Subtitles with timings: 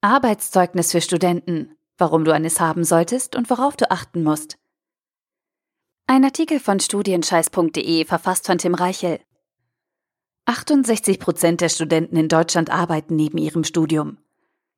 [0.00, 1.76] Arbeitszeugnis für Studenten.
[1.96, 4.56] Warum du eines haben solltest und worauf du achten musst.
[6.06, 9.18] Ein Artikel von studienscheiß.de verfasst von Tim Reichel.
[10.44, 14.18] 68 Prozent der Studenten in Deutschland arbeiten neben ihrem Studium.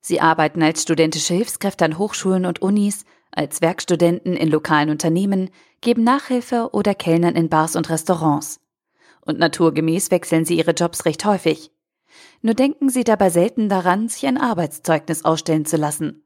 [0.01, 5.51] Sie arbeiten als studentische Hilfskräfte an Hochschulen und Unis, als Werkstudenten in lokalen Unternehmen,
[5.83, 8.61] geben Nachhilfe oder Kellnern in Bars und Restaurants.
[9.21, 11.71] Und naturgemäß wechseln sie ihre Jobs recht häufig.
[12.43, 16.25] Nur denken Sie dabei selten daran, sich ein Arbeitszeugnis ausstellen zu lassen.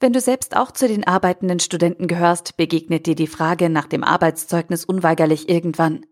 [0.00, 4.04] Wenn du selbst auch zu den arbeitenden Studenten gehörst, begegnet dir die Frage nach dem
[4.04, 6.06] Arbeitszeugnis unweigerlich irgendwann.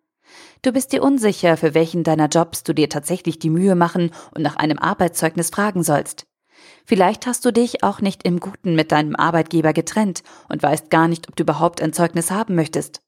[0.63, 4.43] Du bist dir unsicher, für welchen deiner Jobs du dir tatsächlich die Mühe machen und
[4.43, 6.27] nach einem Arbeitszeugnis fragen sollst.
[6.85, 11.07] Vielleicht hast du dich auch nicht im Guten mit deinem Arbeitgeber getrennt und weißt gar
[11.07, 13.03] nicht, ob du überhaupt ein Zeugnis haben möchtest.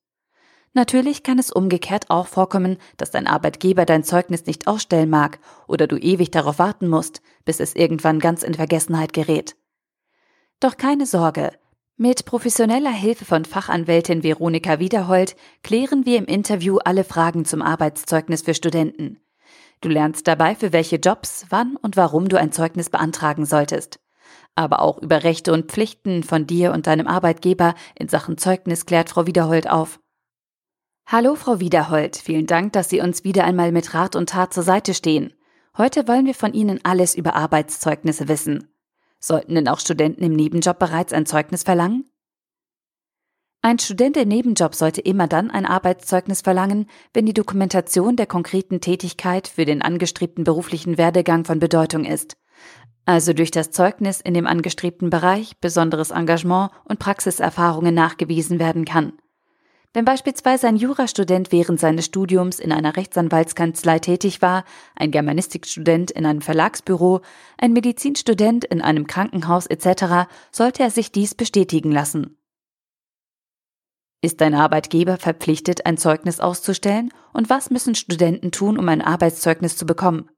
[0.78, 5.88] Natürlich kann es umgekehrt auch vorkommen, dass dein Arbeitgeber dein Zeugnis nicht ausstellen mag oder
[5.88, 9.56] du ewig darauf warten musst, bis es irgendwann ganz in Vergessenheit gerät.
[10.60, 11.50] Doch keine Sorge.
[11.96, 18.42] Mit professioneller Hilfe von Fachanwältin Veronika Wiederhold klären wir im Interview alle Fragen zum Arbeitszeugnis
[18.42, 19.18] für Studenten.
[19.80, 23.98] Du lernst dabei, für welche Jobs, wann und warum du ein Zeugnis beantragen solltest.
[24.54, 29.10] Aber auch über Rechte und Pflichten von dir und deinem Arbeitgeber in Sachen Zeugnis klärt
[29.10, 29.98] Frau Wiederhold auf.
[31.10, 32.18] Hallo, Frau Wiederhold.
[32.18, 35.32] Vielen Dank, dass Sie uns wieder einmal mit Rat und Tat zur Seite stehen.
[35.78, 38.68] Heute wollen wir von Ihnen alles über Arbeitszeugnisse wissen.
[39.18, 42.04] Sollten denn auch Studenten im Nebenjob bereits ein Zeugnis verlangen?
[43.62, 48.82] Ein Student im Nebenjob sollte immer dann ein Arbeitszeugnis verlangen, wenn die Dokumentation der konkreten
[48.82, 52.36] Tätigkeit für den angestrebten beruflichen Werdegang von Bedeutung ist.
[53.06, 59.14] Also durch das Zeugnis in dem angestrebten Bereich besonderes Engagement und Praxiserfahrungen nachgewiesen werden kann.
[59.98, 64.62] Wenn beispielsweise ein Jurastudent während seines Studiums in einer Rechtsanwaltskanzlei tätig war,
[64.94, 67.20] ein Germanistikstudent in einem Verlagsbüro,
[67.56, 72.38] ein Medizinstudent in einem Krankenhaus etc., sollte er sich dies bestätigen lassen.
[74.22, 79.76] Ist ein Arbeitgeber verpflichtet, ein Zeugnis auszustellen und was müssen Studenten tun, um ein Arbeitszeugnis
[79.76, 80.30] zu bekommen?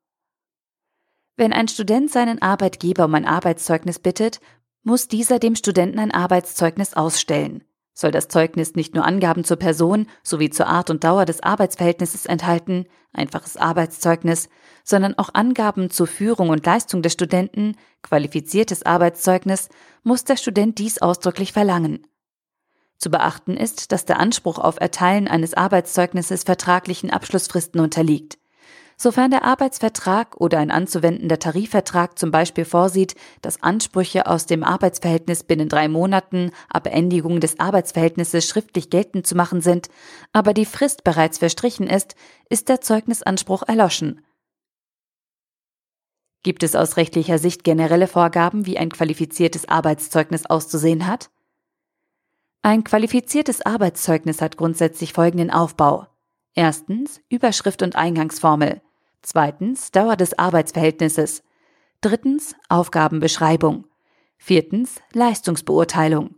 [1.37, 4.41] Wenn ein Student seinen Arbeitgeber um ein Arbeitszeugnis bittet,
[4.85, 7.63] muss dieser dem Studenten ein Arbeitszeugnis ausstellen
[7.93, 12.27] soll das Zeugnis nicht nur Angaben zur Person sowie zur Art und Dauer des Arbeitsverhältnisses
[12.27, 14.49] enthalten, einfaches Arbeitszeugnis,
[14.85, 19.69] sondern auch Angaben zur Führung und Leistung des Studenten, qualifiziertes Arbeitszeugnis,
[20.03, 22.07] muss der Student dies ausdrücklich verlangen.
[22.97, 28.40] Zu beachten ist, dass der Anspruch auf Erteilen eines Arbeitszeugnisses vertraglichen Abschlussfristen unterliegt.
[29.03, 35.43] Sofern der Arbeitsvertrag oder ein anzuwendender Tarifvertrag zum Beispiel vorsieht, dass Ansprüche aus dem Arbeitsverhältnis
[35.43, 39.89] binnen drei Monaten ab Beendigung des Arbeitsverhältnisses schriftlich geltend zu machen sind,
[40.35, 42.15] aber die Frist bereits verstrichen ist,
[42.51, 44.23] ist der Zeugnisanspruch erloschen.
[46.43, 51.31] Gibt es aus rechtlicher Sicht generelle Vorgaben, wie ein qualifiziertes Arbeitszeugnis auszusehen hat?
[52.61, 56.07] Ein qualifiziertes Arbeitszeugnis hat grundsätzlich folgenden Aufbau.
[56.53, 58.83] Erstens Überschrift und Eingangsformel.
[59.23, 61.43] Zweitens Dauer des Arbeitsverhältnisses.
[62.01, 63.87] Drittens Aufgabenbeschreibung.
[64.39, 66.37] Viertens Leistungsbeurteilung.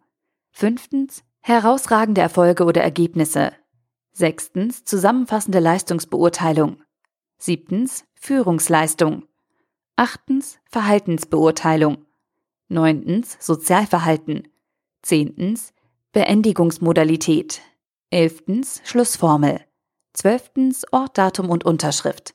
[0.50, 3.52] Fünftens herausragende Erfolge oder Ergebnisse.
[4.12, 6.82] Sechstens zusammenfassende Leistungsbeurteilung.
[7.38, 9.24] Siebtens Führungsleistung.
[9.96, 12.04] Achtens Verhaltensbeurteilung.
[12.68, 14.48] Neuntens Sozialverhalten.
[15.02, 15.72] Zehntens
[16.12, 17.62] Beendigungsmodalität.
[18.10, 19.60] Elftens Schlussformel.
[20.12, 22.34] Zwölftens Ort, Datum und Unterschrift.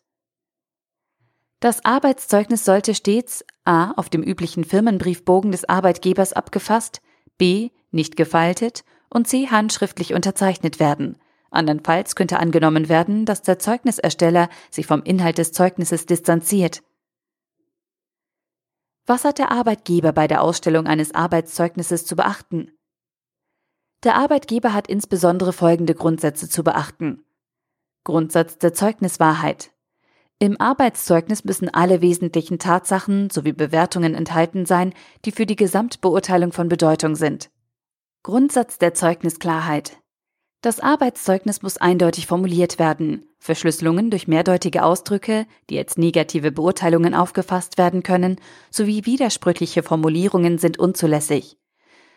[1.59, 3.91] Das Arbeitszeugnis sollte stets a.
[3.93, 7.01] auf dem üblichen Firmenbriefbogen des Arbeitgebers abgefasst,
[7.37, 7.71] b.
[7.89, 9.47] nicht gefaltet und c.
[9.47, 11.17] handschriftlich unterzeichnet werden.
[11.49, 16.83] Andernfalls könnte angenommen werden, dass der Zeugnisersteller sich vom Inhalt des Zeugnisses distanziert.
[19.07, 22.77] Was hat der Arbeitgeber bei der Ausstellung eines Arbeitszeugnisses zu beachten?
[24.03, 27.23] Der Arbeitgeber hat insbesondere folgende Grundsätze zu beachten.
[28.03, 29.71] Grundsatz der Zeugniswahrheit.
[30.39, 34.93] Im Arbeitszeugnis müssen alle wesentlichen Tatsachen sowie Bewertungen enthalten sein,
[35.25, 37.49] die für die Gesamtbeurteilung von Bedeutung sind.
[38.21, 39.97] Grundsatz der Zeugnisklarheit.
[40.61, 43.25] Das Arbeitszeugnis muss eindeutig formuliert werden.
[43.39, 48.39] Verschlüsselungen durch mehrdeutige Ausdrücke, die als negative Beurteilungen aufgefasst werden können,
[48.69, 51.57] sowie widersprüchliche Formulierungen sind unzulässig.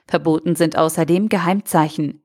[0.06, 2.22] Verboten sind außerdem Geheimzeichen.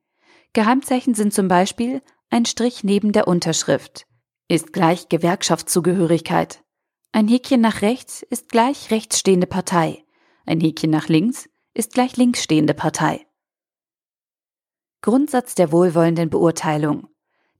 [0.51, 4.07] Geheimzeichen sind zum Beispiel ein Strich neben der Unterschrift,
[4.47, 6.63] ist gleich Gewerkschaftszugehörigkeit.
[7.11, 10.03] Ein Häkchen nach rechts ist gleich rechtsstehende Partei.
[10.45, 13.25] Ein Häkchen nach links ist gleich linksstehende Partei.
[15.01, 17.07] Grundsatz der wohlwollenden Beurteilung.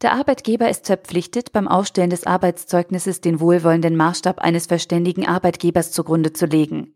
[0.01, 6.33] Der Arbeitgeber ist verpflichtet, beim Ausstellen des Arbeitszeugnisses den wohlwollenden Maßstab eines verständigen Arbeitgebers zugrunde
[6.33, 6.95] zu legen.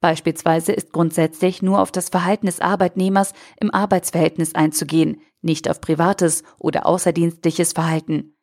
[0.00, 6.42] Beispielsweise ist grundsätzlich nur auf das Verhalten des Arbeitnehmers im Arbeitsverhältnis einzugehen, nicht auf privates
[6.58, 8.34] oder außerdienstliches Verhalten.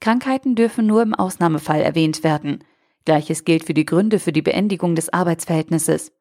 [0.00, 2.64] Krankheiten dürfen nur im Ausnahmefall erwähnt werden.
[3.04, 6.12] Gleiches gilt für die Gründe für die Beendigung des Arbeitsverhältnisses.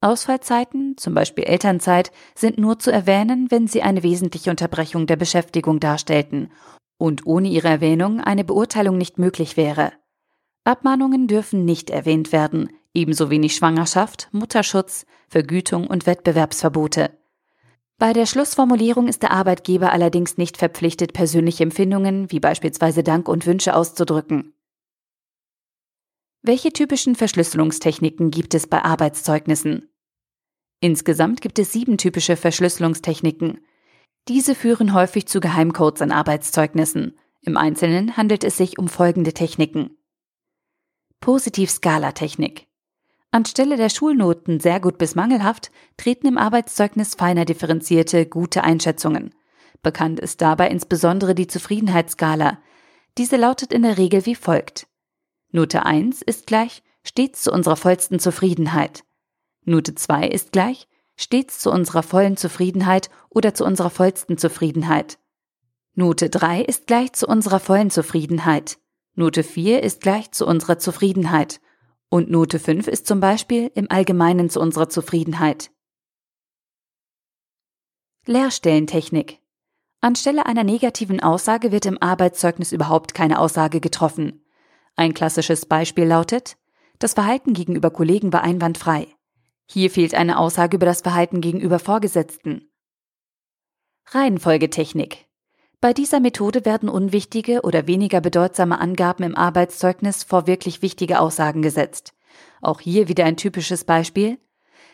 [0.00, 5.80] Ausfallzeiten, zum Beispiel Elternzeit, sind nur zu erwähnen, wenn sie eine wesentliche Unterbrechung der Beschäftigung
[5.80, 6.50] darstellten
[6.98, 9.92] und ohne ihre Erwähnung eine Beurteilung nicht möglich wäre.
[10.64, 17.10] Abmahnungen dürfen nicht erwähnt werden, ebenso wenig Schwangerschaft, Mutterschutz, Vergütung und Wettbewerbsverbote.
[17.98, 23.46] Bei der Schlussformulierung ist der Arbeitgeber allerdings nicht verpflichtet, persönliche Empfindungen wie beispielsweise Dank und
[23.46, 24.52] Wünsche auszudrücken.
[26.42, 29.88] Welche typischen Verschlüsselungstechniken gibt es bei Arbeitszeugnissen?
[30.80, 33.64] Insgesamt gibt es sieben typische Verschlüsselungstechniken.
[34.28, 37.18] Diese führen häufig zu Geheimcodes an Arbeitszeugnissen.
[37.40, 39.96] Im Einzelnen handelt es sich um folgende Techniken.
[41.20, 42.65] Positiv-Skala-Technik.
[43.36, 49.34] Anstelle der Schulnoten sehr gut bis mangelhaft treten im Arbeitszeugnis feiner differenzierte, gute Einschätzungen.
[49.82, 52.58] Bekannt ist dabei insbesondere die Zufriedenheitsskala.
[53.18, 54.86] Diese lautet in der Regel wie folgt.
[55.52, 59.04] Note 1 ist gleich stets zu unserer vollsten Zufriedenheit.
[59.66, 65.18] Note 2 ist gleich stets zu unserer vollen Zufriedenheit oder zu unserer vollsten Zufriedenheit.
[65.94, 68.78] Note 3 ist gleich zu unserer vollen Zufriedenheit.
[69.14, 71.60] Note 4 ist gleich zu unserer Zufriedenheit.
[72.08, 75.70] Und Note 5 ist zum Beispiel im Allgemeinen zu unserer Zufriedenheit.
[78.26, 79.40] Leerstellentechnik.
[80.00, 84.44] Anstelle einer negativen Aussage wird im Arbeitszeugnis überhaupt keine Aussage getroffen.
[84.94, 86.56] Ein klassisches Beispiel lautet,
[86.98, 89.08] das Verhalten gegenüber Kollegen war einwandfrei.
[89.66, 92.70] Hier fehlt eine Aussage über das Verhalten gegenüber Vorgesetzten.
[94.06, 95.26] Reihenfolgetechnik.
[95.80, 101.60] Bei dieser Methode werden unwichtige oder weniger bedeutsame Angaben im Arbeitszeugnis vor wirklich wichtige Aussagen
[101.60, 102.14] gesetzt.
[102.62, 104.38] Auch hier wieder ein typisches Beispiel.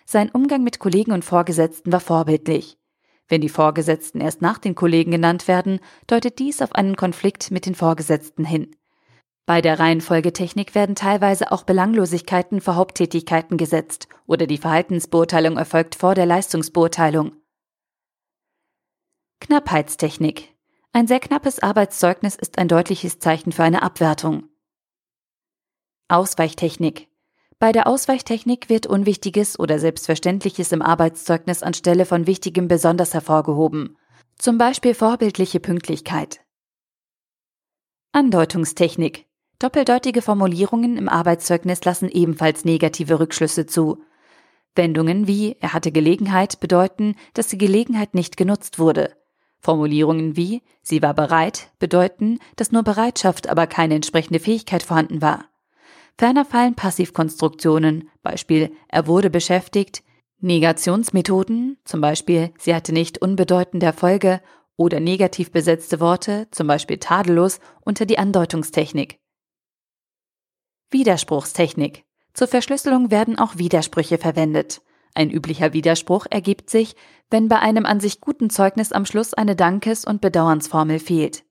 [0.04, 2.78] Sein Umgang mit Kollegen und Vorgesetzten war vorbildlich.
[3.28, 7.64] Wenn die Vorgesetzten erst nach den Kollegen genannt werden, deutet dies auf einen Konflikt mit
[7.64, 8.74] den Vorgesetzten hin.
[9.46, 16.14] Bei der Reihenfolgetechnik werden teilweise auch Belanglosigkeiten vor Haupttätigkeiten gesetzt oder die Verhaltensbeurteilung erfolgt vor
[16.14, 17.32] der Leistungsbeurteilung.
[19.40, 20.51] Knappheitstechnik
[20.92, 24.44] ein sehr knappes Arbeitszeugnis ist ein deutliches Zeichen für eine Abwertung.
[26.08, 27.08] Ausweichtechnik.
[27.58, 33.96] Bei der Ausweichtechnik wird Unwichtiges oder Selbstverständliches im Arbeitszeugnis anstelle von Wichtigem besonders hervorgehoben.
[34.36, 36.40] Zum Beispiel vorbildliche Pünktlichkeit.
[38.12, 39.26] Andeutungstechnik.
[39.58, 44.02] Doppeldeutige Formulierungen im Arbeitszeugnis lassen ebenfalls negative Rückschlüsse zu.
[44.74, 49.16] Wendungen wie er hatte Gelegenheit bedeuten, dass die Gelegenheit nicht genutzt wurde.
[49.62, 55.46] Formulierungen wie sie war bereit bedeuten, dass nur Bereitschaft, aber keine entsprechende Fähigkeit vorhanden war.
[56.18, 60.02] Ferner fallen Passivkonstruktionen, Beispiel er wurde beschäftigt,
[60.40, 64.42] Negationsmethoden, zum Beispiel sie hatte nicht unbedeutende Erfolge
[64.76, 69.20] oder negativ besetzte Worte, zum Beispiel tadellos, unter die Andeutungstechnik.
[70.90, 72.04] Widerspruchstechnik.
[72.34, 74.82] Zur Verschlüsselung werden auch Widersprüche verwendet.
[75.14, 76.96] Ein üblicher Widerspruch ergibt sich,
[77.30, 81.44] wenn bei einem an sich guten Zeugnis am Schluss eine Dankes- und Bedauernsformel fehlt.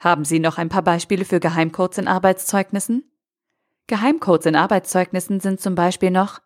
[0.00, 3.10] Haben Sie noch ein paar Beispiele für Geheimcodes in Arbeitszeugnissen?
[3.88, 6.40] Geheimcodes in Arbeitszeugnissen sind zum Beispiel noch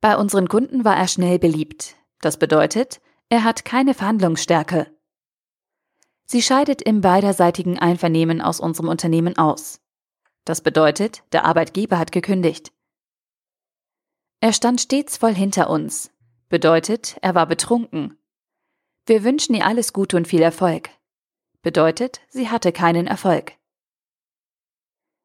[0.00, 1.96] Bei unseren Kunden war er schnell beliebt.
[2.20, 4.92] Das bedeutet, er hat keine Verhandlungsstärke.
[6.24, 9.80] Sie scheidet im beiderseitigen Einvernehmen aus unserem Unternehmen aus.
[10.44, 12.72] Das bedeutet, der Arbeitgeber hat gekündigt.
[14.42, 16.10] Er stand stets voll hinter uns.
[16.48, 18.18] Bedeutet, er war betrunken.
[19.06, 20.90] Wir wünschen ihr alles Gute und viel Erfolg.
[21.62, 23.52] Bedeutet, sie hatte keinen Erfolg.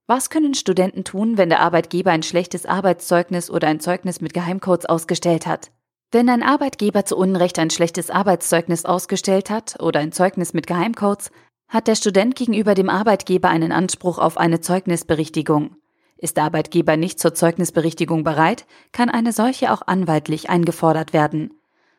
[0.06, 4.86] Was können Studenten tun, wenn der Arbeitgeber ein schlechtes Arbeitszeugnis oder ein Zeugnis mit Geheimcodes
[4.86, 5.72] ausgestellt hat?
[6.12, 11.32] Wenn ein Arbeitgeber zu Unrecht ein schlechtes Arbeitszeugnis ausgestellt hat oder ein Zeugnis mit Geheimcodes,
[11.70, 15.76] hat der Student gegenüber dem Arbeitgeber einen Anspruch auf eine Zeugnisberichtigung.
[16.18, 21.52] Ist der Arbeitgeber nicht zur Zeugnisberichtigung bereit, kann eine solche auch anwaltlich eingefordert werden.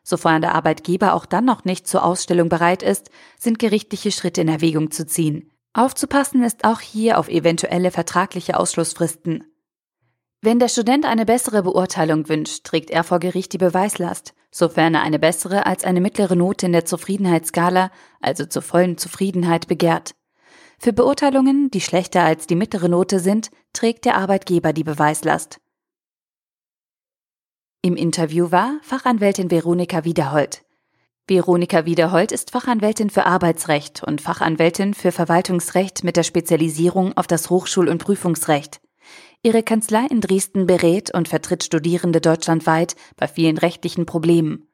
[0.02, 4.48] Sofern der Arbeitgeber auch dann noch nicht zur Ausstellung bereit ist, sind gerichtliche Schritte in
[4.48, 5.52] Erwägung zu ziehen.
[5.74, 9.44] Aufzupassen ist auch hier auf eventuelle vertragliche Ausschlussfristen.
[10.40, 15.02] Wenn der Student eine bessere Beurteilung wünscht, trägt er vor Gericht die Beweislast, sofern er
[15.02, 20.14] eine bessere als eine mittlere Note in der Zufriedenheitsskala, also zur vollen Zufriedenheit, begehrt.
[20.80, 25.60] Für Beurteilungen, die schlechter als die mittlere Note sind, trägt der Arbeitgeber die Beweislast.
[27.82, 30.64] Im Interview war Fachanwältin Veronika Wiederhold.
[31.26, 37.50] Veronika Wiederhold ist Fachanwältin für Arbeitsrecht und Fachanwältin für Verwaltungsrecht mit der Spezialisierung auf das
[37.50, 38.80] Hochschul- und Prüfungsrecht.
[39.42, 44.68] Ihre Kanzlei in Dresden berät und vertritt Studierende deutschlandweit bei vielen rechtlichen Problemen.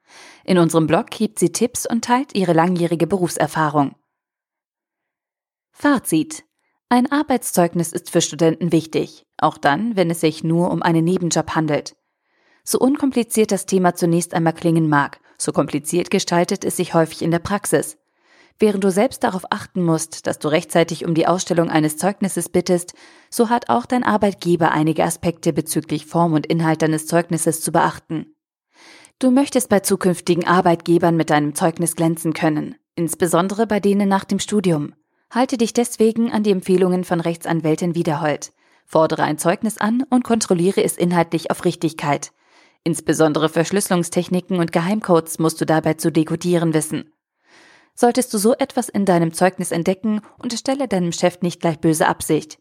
[0.44, 3.94] In unserem Blog gibt sie Tipps und teilt ihre langjährige Berufserfahrung.
[5.76, 6.44] Fazit.
[6.88, 11.56] Ein Arbeitszeugnis ist für Studenten wichtig, auch dann, wenn es sich nur um einen Nebenjob
[11.56, 11.96] handelt.
[12.62, 17.32] So unkompliziert das Thema zunächst einmal klingen mag, so kompliziert gestaltet es sich häufig in
[17.32, 17.98] der Praxis.
[18.60, 22.94] Während du selbst darauf achten musst, dass du rechtzeitig um die Ausstellung eines Zeugnisses bittest,
[23.28, 28.36] so hat auch dein Arbeitgeber einige Aspekte bezüglich Form und Inhalt deines Zeugnisses zu beachten.
[29.18, 34.38] Du möchtest bei zukünftigen Arbeitgebern mit deinem Zeugnis glänzen können, insbesondere bei denen nach dem
[34.38, 34.94] Studium.
[35.30, 38.52] Halte dich deswegen an die Empfehlungen von Rechtsanwältin Wiederhold.
[38.86, 42.32] Fordere ein Zeugnis an und kontrolliere es inhaltlich auf Richtigkeit.
[42.84, 47.10] Insbesondere Verschlüsselungstechniken und Geheimcodes musst du dabei zu dekodieren wissen.
[47.94, 52.58] Solltest du so etwas in deinem Zeugnis entdecken, unterstelle deinem Chef nicht gleich böse Absicht.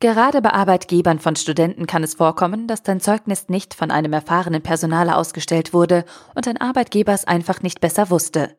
[0.00, 4.62] Gerade bei Arbeitgebern von Studenten kann es vorkommen, dass dein Zeugnis nicht von einem erfahrenen
[4.62, 6.04] Personaler ausgestellt wurde
[6.34, 8.58] und dein Arbeitgeber es einfach nicht besser wusste.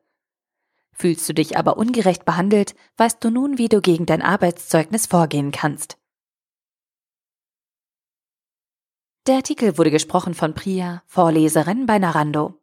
[0.98, 5.52] Fühlst du dich aber ungerecht behandelt, weißt du nun, wie du gegen dein Arbeitszeugnis vorgehen
[5.52, 5.98] kannst.
[9.28, 12.62] Der Artikel wurde gesprochen von Priya, Vorleserin bei Narando.